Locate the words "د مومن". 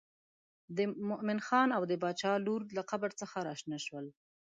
0.77-1.39